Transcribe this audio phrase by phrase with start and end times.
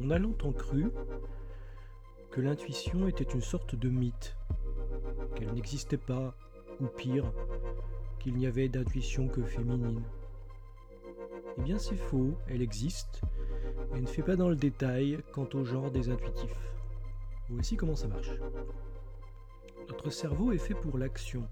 [0.00, 0.90] On a longtemps cru
[2.30, 4.36] que l'intuition était une sorte de mythe,
[5.34, 6.34] qu'elle n'existait pas,
[6.80, 7.32] ou pire,
[8.20, 10.02] qu'il n'y avait d'intuition que féminine.
[11.56, 13.22] Eh bien c'est faux, elle existe,
[13.94, 16.72] et ne fait pas dans le détail quant au genre des intuitifs.
[17.48, 18.30] Voici comment ça marche.
[19.88, 21.46] Notre cerveau est fait pour l'action,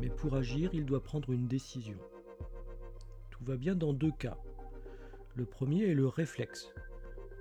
[0.00, 1.98] mais pour agir, il doit prendre une décision.
[3.30, 4.38] Tout va bien dans deux cas.
[5.34, 6.72] Le premier est le réflexe.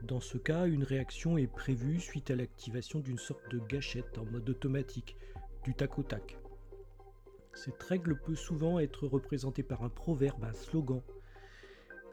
[0.02, 4.26] Dans ce cas, une réaction est prévue suite à l'activation d'une sorte de gâchette en
[4.26, 5.18] mode automatique,
[5.64, 6.38] du tac au tac.
[7.54, 11.02] Cette règle peut souvent être représentée par un proverbe, un slogan.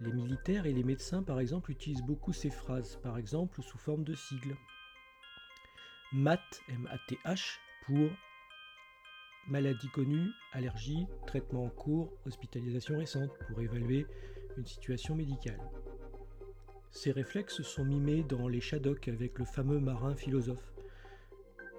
[0.01, 4.05] Les militaires et les médecins, par exemple, utilisent beaucoup ces phrases, par exemple sous forme
[4.05, 4.57] de sigles.
[6.13, 8.11] MAT, M-A-T-H, pour
[9.47, 14.07] maladie connue, allergie, traitement en cours, hospitalisation récente, pour évaluer
[14.57, 15.61] une situation médicale.
[16.91, 20.73] Ces réflexes sont mimés dans les Shadocks avec le fameux marin philosophe.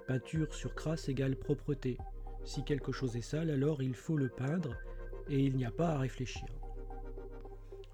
[0.08, 1.96] Peinture sur crasse égale propreté.
[2.44, 4.76] Si quelque chose est sale, alors il faut le peindre
[5.28, 6.46] et il n'y a pas à réfléchir.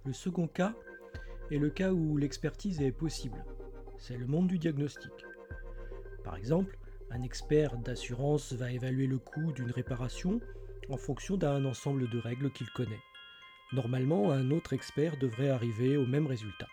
[0.04, 0.74] Le second cas
[1.50, 3.44] est le cas où l'expertise est possible.
[3.98, 5.12] C'est le monde du diagnostic.
[6.24, 6.78] Par exemple,
[7.10, 10.40] un expert d'assurance va évaluer le coût d'une réparation
[10.88, 13.02] en fonction d'un ensemble de règles qu'il connaît.
[13.72, 16.68] Normalement, un autre expert devrait arriver au même résultat.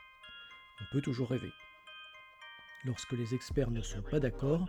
[0.81, 1.51] On peut toujours rêver.
[2.85, 4.65] Lorsque les experts ne sont pas d'accord,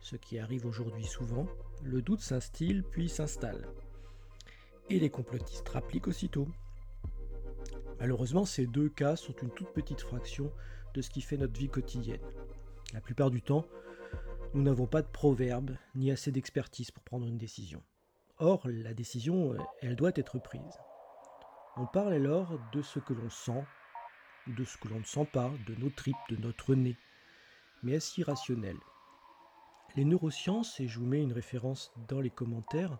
[0.00, 1.46] ce qui arrive aujourd'hui souvent,
[1.82, 3.68] le doute s'instille puis s'installe.
[4.88, 6.48] Et les complotistes rappliquent aussitôt.
[8.00, 10.52] Malheureusement, ces deux cas sont une toute petite fraction
[10.94, 12.20] de ce qui fait notre vie quotidienne.
[12.92, 13.66] La plupart du temps,
[14.54, 17.82] nous n'avons pas de proverbe ni assez d'expertise pour prendre une décision.
[18.38, 20.78] Or, la décision, elle doit être prise.
[21.76, 23.64] On parle alors de ce que l'on sent,
[24.46, 26.96] de ce que l'on ne sent pas, de nos tripes, de notre nez.
[27.82, 28.22] Mais est-ce
[29.96, 32.98] Les neurosciences, et je vous mets une référence dans les commentaires,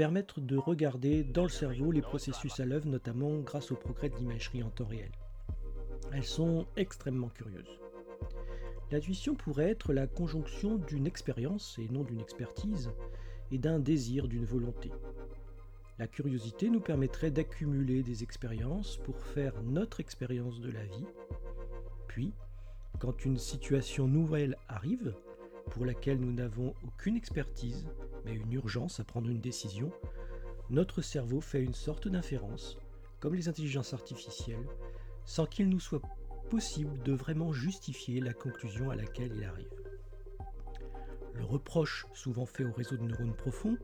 [0.00, 4.16] permettent de regarder dans le cerveau les processus à l'œuvre, notamment grâce au progrès de
[4.16, 5.10] l'imagerie en temps réel.
[6.10, 7.78] Elles sont extrêmement curieuses.
[8.90, 12.90] L'intuition pourrait être la conjonction d'une expérience, et non d'une expertise,
[13.50, 14.90] et d'un désir, d'une volonté.
[15.98, 21.08] La curiosité nous permettrait d'accumuler des expériences pour faire notre expérience de la vie.
[22.08, 22.32] Puis,
[23.00, 25.14] quand une situation nouvelle arrive,
[25.72, 27.86] pour laquelle nous n'avons aucune expertise,
[28.24, 29.92] mais une urgence à prendre une décision,
[30.70, 32.78] notre cerveau fait une sorte d'inférence,
[33.18, 34.66] comme les intelligences artificielles,
[35.24, 36.02] sans qu'il nous soit
[36.48, 39.70] possible de vraiment justifier la conclusion à laquelle il arrive.
[41.34, 43.78] Le reproche souvent fait au réseau de neurones profonds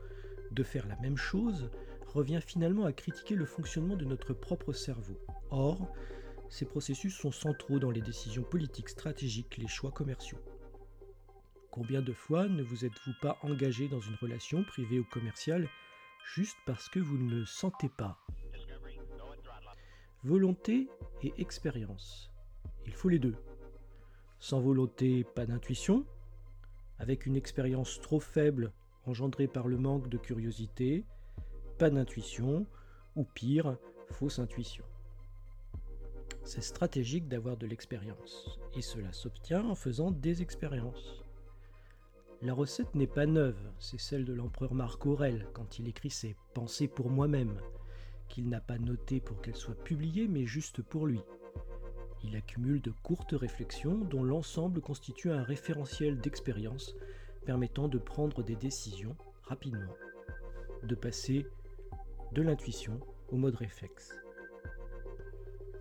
[0.51, 1.71] de faire la même chose
[2.07, 5.19] revient finalement à critiquer le fonctionnement de notre propre cerveau.
[5.51, 5.89] Or,
[6.49, 10.39] ces processus sont centraux dans les décisions politiques, stratégiques, les choix commerciaux.
[11.77, 15.69] Combien de fois ne vous êtes-vous pas engagé dans une relation privée ou commerciale
[16.25, 18.19] juste parce que vous ne le sentez pas?
[20.25, 20.89] Volonté
[21.23, 22.33] et expérience.
[22.87, 23.37] Il faut les deux.
[24.39, 26.07] Sans volonté, pas d'intuition.
[26.99, 28.73] Avec une expérience trop faible
[29.05, 31.05] engendrée par le manque de curiosité,
[31.79, 32.67] pas d'intuition.
[33.17, 33.77] Ou pire,
[34.13, 34.87] fausse intuition.
[36.43, 41.26] C'est stratégique d'avoir de l'expérience, et cela s'obtient en faisant des expériences.
[42.43, 46.37] La recette n'est pas neuve, c'est celle de l'empereur Marc Aurèle quand il écrit ses
[46.53, 47.59] Pensées pour moi-même,
[48.29, 51.21] qu'il n'a pas notées pour qu'elles soient publiées, mais juste pour lui.
[52.23, 56.95] Il accumule de courtes réflexions dont l'ensemble constitue un référentiel d'expérience
[57.47, 59.95] permettant de prendre des décisions rapidement,
[60.83, 61.47] de passer
[62.33, 64.15] de l'intuition au mode réflexe.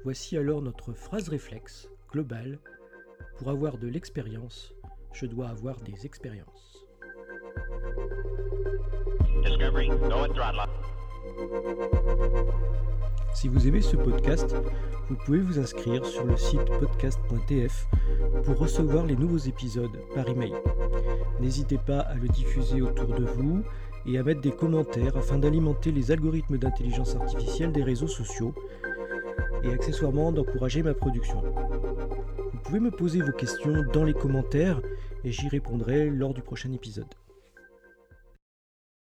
[0.03, 2.59] Voici alors notre phrase réflexe globale.
[3.37, 4.73] Pour avoir de l'expérience,
[5.15, 6.85] je dois avoir des expériences.
[13.33, 14.55] Si vous aimez ce podcast,
[15.09, 17.87] vous pouvez vous inscrire sur le site podcast.tf
[18.43, 20.53] pour recevoir les nouveaux épisodes par email.
[21.39, 23.63] N'hésitez pas à le diffuser autour de vous
[24.05, 28.53] et à mettre des commentaires afin d'alimenter les algorithmes d'intelligence artificielle des réseaux sociaux
[29.63, 31.41] et accessoirement d'encourager ma production.
[32.51, 34.81] Vous pouvez me poser vos questions dans les commentaires
[35.25, 37.07] et j'y répondrai lors du prochain épisode.